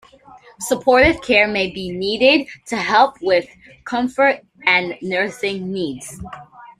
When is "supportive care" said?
0.61-1.47